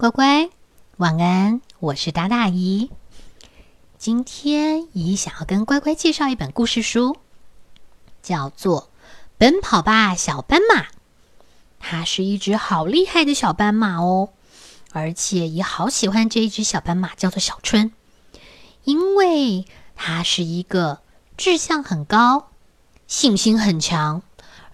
[0.00, 0.48] 乖乖，
[0.96, 1.60] 晚安！
[1.78, 2.90] 我是达达姨。
[3.98, 7.18] 今天姨想要跟乖乖介绍一本故事书，
[8.22, 8.84] 叫做
[9.36, 10.84] 《奔跑吧小斑马》。
[11.78, 14.30] 它是一只好厉害的小斑马哦，
[14.92, 17.92] 而且姨好喜欢这一只小斑马，叫做小春，
[18.84, 21.00] 因为它是一个
[21.36, 22.48] 志向很高、
[23.06, 24.22] 信心很强，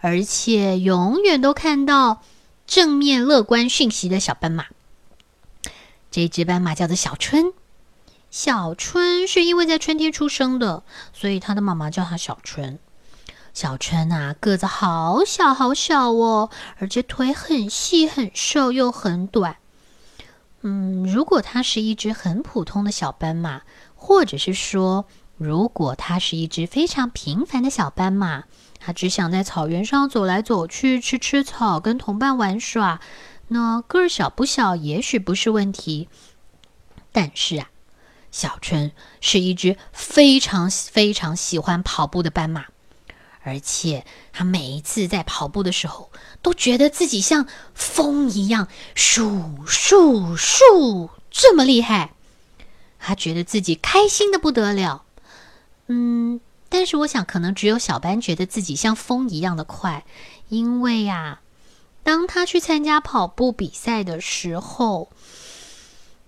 [0.01, 2.23] 而且永远都看到
[2.65, 4.67] 正面乐观讯息的小斑马。
[6.11, 7.53] 这只斑马叫做小春，
[8.31, 12.79] 小春是因为在春天出生的，所以它的妈妈叫它小春。
[13.53, 19.57] 小春啊，个子好小好小哦，而且腿很细很瘦又很短。
[20.61, 23.63] 嗯，如果它是一只很普通的小斑马，
[23.95, 28.45] 或者是说，如果它是一只非常平凡的小斑马，
[28.79, 33.01] 它只想在草原上走来走去，吃吃草，跟同伴玩耍。
[33.49, 36.09] 那个儿小不小，也许不是问题。
[37.13, 37.71] 但是啊，
[38.31, 42.67] 小春是一只非常非常喜欢跑步的斑马，
[43.43, 46.11] 而且他每一次在跑步的时候，
[46.43, 52.13] 都觉得自己像风一样，咻咻咻，这么厉害。
[52.99, 55.05] 他觉得自己开心的不得了。
[55.87, 60.05] 嗯，但是我想，可能只有小班觉得自己像风一样的快，
[60.49, 61.41] 因为呀。
[62.07, 65.09] 当他去参加跑步比赛的时候，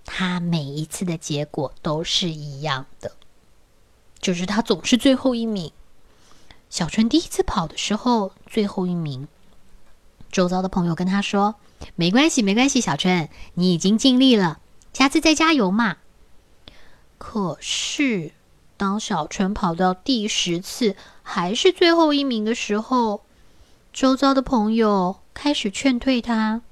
[0.05, 3.13] 他每一次的结果都是一样的，
[4.19, 5.71] 就是他总是最后一名。
[6.69, 9.29] 小春第一次跑的时候最后一名，
[10.33, 11.55] 周遭的朋友跟他说
[11.95, 14.59] ：“没关系，没关系，小春，你已经尽力了，
[14.93, 15.99] 下次再加油嘛。”
[17.19, 18.33] 可是，
[18.77, 23.23] 当小春跑到第十次还是最后一名的时候，
[23.93, 25.21] 周遭的朋友。
[25.41, 26.63] 开始劝退他，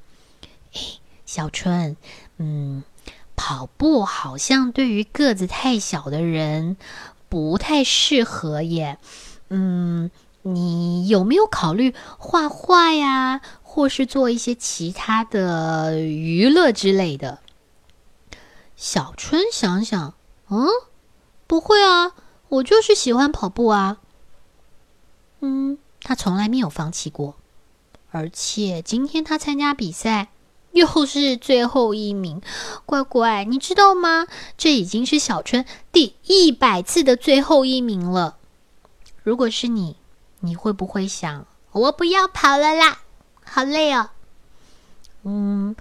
[0.75, 0.81] 哎，
[1.25, 1.97] 小春，
[2.39, 2.83] 嗯，
[3.37, 6.77] 跑步好像对于个子太小的人
[7.29, 8.99] 不太适合耶。
[9.51, 10.11] 嗯，
[10.43, 17.39] 你有没有考虑画画呀，或是做一些其他的娱乐之类的？
[18.75, 20.15] 小春想想，
[20.49, 20.67] 嗯，
[21.47, 22.15] 不会啊，
[22.49, 23.99] 我就是喜欢跑步啊。
[25.39, 27.37] 嗯，他从来没有放弃过。
[28.17, 30.29] 而且今天他参加比赛，
[30.73, 32.41] 又是最后一名。
[32.87, 34.27] 乖乖，你知道吗？
[34.57, 38.39] 这已经是小春第一百次的最后一名了。
[39.23, 39.97] 如果是你，
[40.41, 43.01] 你会不会想：我不要跑了啦，
[43.45, 44.09] 好累哦？
[45.25, 45.77] 嗯，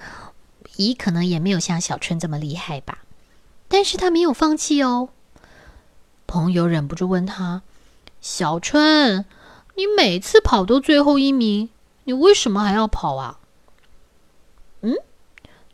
[0.75, 2.97] 姨可能也没有像小春这么厉害吧，
[3.69, 5.07] 但是他没有放弃哦。
[6.28, 7.62] 朋友忍不住问他
[8.19, 9.23] ：“小春，
[9.75, 11.69] 你每次跑都最后一名。”
[12.05, 13.39] 你为什么还要跑啊？
[14.81, 14.95] 嗯，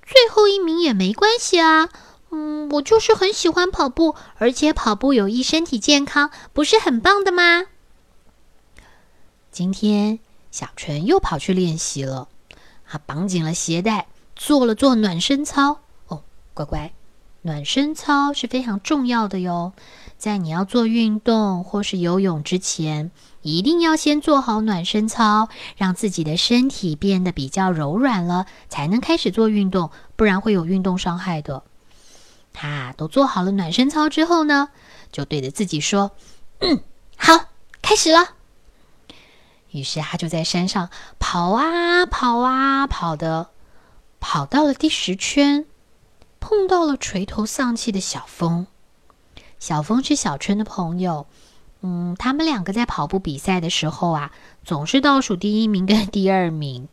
[0.04, 1.90] 最后一名也没关系啊。
[2.32, 7.66] 嗯，我就是很喜欢跑步，而且跑步有益身体健康，不是很棒的吗？
[9.52, 10.20] 今天
[10.50, 12.30] 小春又跑去练习了，
[12.88, 15.82] 他绑紧了鞋带，做了做暖身操。
[16.08, 16.94] 哦，乖乖，
[17.42, 19.74] 暖身操是非常重要的哟。
[20.18, 23.12] 在你要做运动或是游泳之前。
[23.44, 31.64] 一定要先做好暖身操，让自己的身体变得比较柔软了，才能开始做运动，不然会有运动伤害的。
[32.54, 34.70] 他都做好了暖身操之后呢，
[35.12, 36.12] 就对着自己说
[36.62, 36.84] ：“嗯，
[37.18, 37.46] 好，
[37.82, 38.36] 开始了。”
[39.72, 43.50] 于是他就在山上跑啊跑啊跑的，
[44.20, 45.66] 跑到了第十圈，
[46.42, 48.68] 碰到了垂头丧气的小峰。
[49.60, 51.28] 小峰是小春的朋友。
[51.84, 54.32] 嗯，他们两个在跑步比赛的时候啊，
[54.64, 56.90] 总是倒数第一名跟第二名。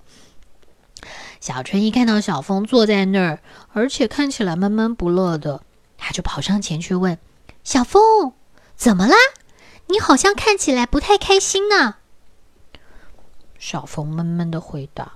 [1.41, 3.41] 小春一看到小峰坐在那儿，
[3.73, 5.63] 而且看起来闷闷不乐的，
[5.99, 7.19] 他就跑上前去问
[7.63, 8.33] ：“小峰，
[8.77, 9.17] 怎么啦？
[9.89, 11.97] 你好像看起来不太开心呢。”
[13.59, 15.13] 小峰闷闷的回答：“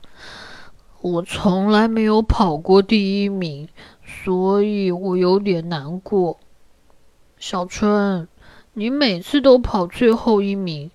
[1.00, 3.69] 我从来没有跑过第一名，
[4.24, 6.38] 所以我有点难过。”
[7.38, 8.28] 小春。
[8.74, 10.91] 你每次都跑最后一名，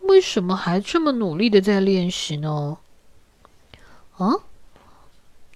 [0.00, 2.78] 为什么还这么努力的在练习呢？
[4.16, 4.38] 啊，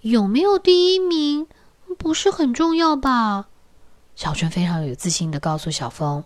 [0.01, 1.49] 有没有第一名
[1.99, 3.49] 不是很重要吧？
[4.15, 6.23] 小春非常有自信的告诉小峰：“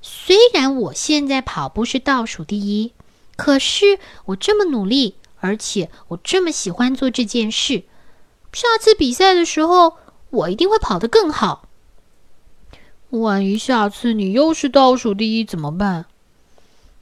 [0.00, 2.94] 虽然我现在跑步是倒数第一，
[3.36, 7.82] 可是我这么努力，而且我这么喜欢做这件事，
[8.54, 9.98] 下次比赛的时候，
[10.30, 11.68] 我一定会跑得更好。”
[13.10, 16.06] 万一下次你又是倒数第一怎么办？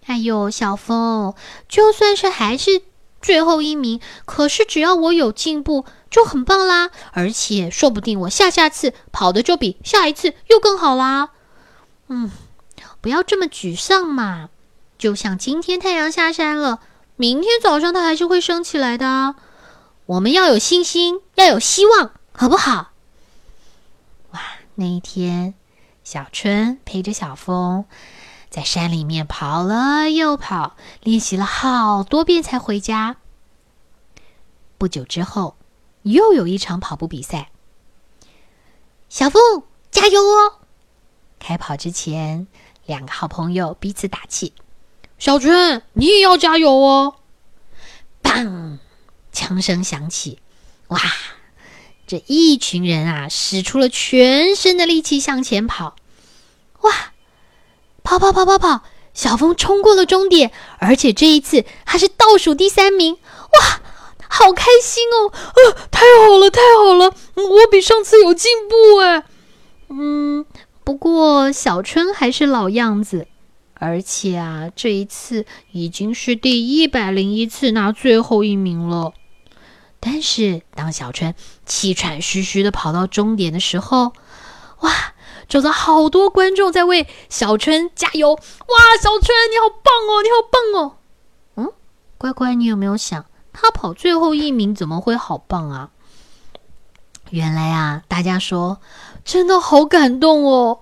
[0.06, 1.34] 哎呦，小峰，
[1.68, 2.82] 就算是还是
[3.22, 6.90] 最后一名，可是只要我有进步，就很棒啦。
[7.12, 11.30] 而且说不定我下下次跑的就比下一次又更好啦。
[12.08, 12.30] 嗯，
[13.00, 14.50] 不要这么沮丧嘛。
[14.98, 16.80] 就像今天太阳下山了，
[17.16, 19.34] 明天早上它还是会升起来的。
[20.06, 22.92] 我们要有信心，要有希望，好不好？
[24.30, 24.40] 哇，
[24.76, 25.54] 那一天，
[26.04, 27.84] 小春陪着小风。
[28.48, 33.16] 在山里面跑了又跑，练习了好多遍才回家。
[34.78, 35.56] 不久之后，
[36.02, 37.50] 又有一场跑步比赛。
[39.08, 40.60] 小凤，加油哦！
[41.40, 42.46] 开跑之前，
[42.86, 44.52] 两个好朋友彼此打气。
[45.18, 47.16] 小春，你也要加油哦！
[48.22, 48.78] 砰！
[49.32, 50.41] 枪声响起，
[50.92, 51.00] 哇！
[52.06, 55.96] 这一群人啊，使出了全身的力气向前跑。
[56.82, 57.12] 哇！
[58.02, 58.82] 跑跑跑跑跑！
[59.14, 63.14] 小峰冲过了终点，而且这一次他是倒数第三名！
[63.14, 63.80] 哇，
[64.28, 65.32] 好开心哦！
[65.32, 67.14] 呃，太好了，太好了！
[67.34, 69.24] 我比上次有进步哎。
[69.88, 70.44] 嗯，
[70.82, 73.26] 不过小春还是老样子，
[73.74, 79.12] 而且啊，这一次已经是第一百零一次拿最后一名了。
[80.04, 84.12] 但是当小春气喘吁吁的跑到终点的时候，
[84.80, 85.14] 哇！
[85.48, 88.30] 走到好多观众在为小春加油！
[88.32, 88.38] 哇，
[89.00, 90.96] 小春你好棒哦，你好棒哦！
[91.56, 91.72] 嗯，
[92.16, 95.90] 乖乖，你有没有想，他跑最后一名怎么会好棒啊？
[97.28, 98.80] 原来啊，大家说
[99.24, 100.80] 真的好感动哦。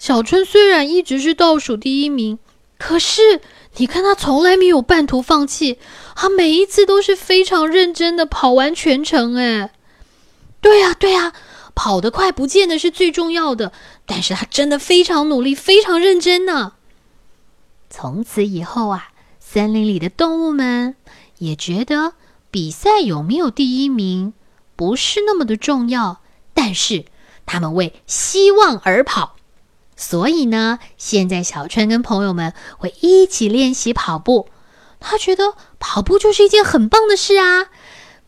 [0.00, 2.40] 小春虽然一直是倒数第一名，
[2.76, 3.40] 可是
[3.78, 5.78] 你看他从来没有半途放弃，
[6.14, 9.36] 他每一次都是非常认真的跑完全程。
[9.36, 9.72] 哎，
[10.60, 11.32] 对呀，对呀。
[11.74, 13.70] 跑得快不见得是最重要的，
[14.04, 16.72] 但是他真的非常努力，非常认真呢。
[17.88, 20.96] 从此以后啊，森林里的动物们
[21.38, 22.14] 也觉得
[22.50, 24.34] 比赛有没有第一名
[24.74, 26.20] 不是那么的重要，
[26.52, 27.04] 但是
[27.46, 29.36] 他们为希望而跑，
[29.98, 34.48] 所以呢，现在小春跟朋友们会一起练习跑步。
[34.98, 37.66] 他觉得跑步就是一件很棒的事啊，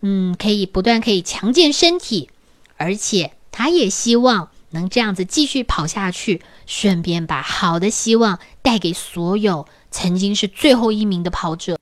[0.03, 2.29] 嗯，可以不断可以强健身体，
[2.77, 3.33] 而且。
[3.53, 11.77] 他也希望能这样子继续跑下去，顺便把好的希望带给所有曾经是最后一名的跑者。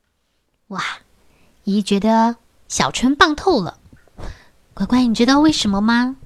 [0.68, 0.82] 哇，
[1.64, 2.36] 姨觉得
[2.66, 3.78] 小春棒透了。
[4.72, 6.16] 乖乖，你知道为什么吗？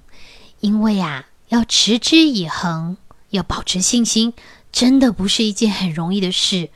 [0.61, 2.97] 因为呀，要持之以恒，
[3.33, 4.33] 要保持信心，
[4.71, 6.71] 真的不是一件很容易的事。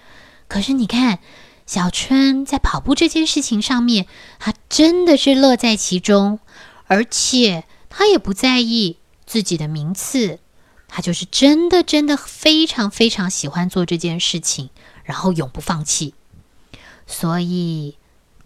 [0.49, 1.21] 可是你看，
[1.65, 4.07] 小春在跑步这件事情上面，
[4.39, 6.41] 他真的是乐在其中，
[6.87, 7.65] 而且。
[7.89, 10.39] 他也不在意自己的名次，
[10.87, 14.69] 他就是真的真的非常非常喜欢做这件事情，
[15.03, 16.13] 然后永不放弃。
[17.07, 17.97] 所以，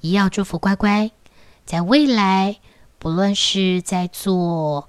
[0.02, 1.10] 一要祝福乖乖，
[1.66, 2.60] 在未来，
[3.00, 4.88] 不论是在做，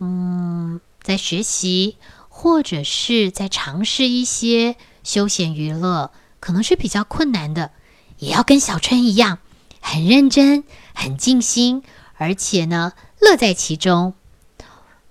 [0.00, 1.98] 嗯，在学习，
[2.42, 6.10] 或者是在尝试一些休闲娱乐，
[6.40, 7.70] 可能是比较困难的，
[8.16, 9.40] 也要跟小春一样，
[9.82, 10.64] 很认真、
[10.94, 11.82] 很尽心，
[12.14, 12.94] 而且呢。
[13.20, 14.14] 乐在其中，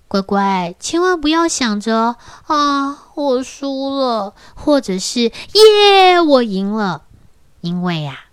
[0.08, 2.16] 乖乖，千万不要想着
[2.48, 7.04] 啊，我输了，或者是耶，我赢了。
[7.60, 8.24] 因为呀，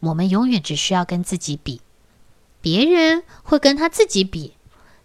[0.00, 1.80] 我们永远只需要跟自己比，
[2.60, 4.54] 别人会跟他自己比，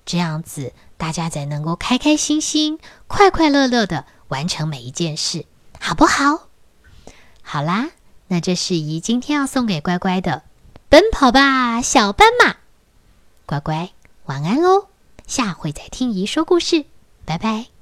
[0.03, 5.45] 这样子大家才能够开开心心、快快乐乐的完成每一件事，
[5.79, 6.47] 好不好？
[7.41, 7.91] 好啦，
[8.27, 10.43] 那这是姨今天要送给乖乖的
[10.89, 12.51] 《奔跑吧小斑马》。
[13.45, 13.91] 乖乖，
[14.25, 14.87] 晚安喽！
[15.27, 16.85] 下回再听姨说故事，
[17.25, 17.74] 拜拜。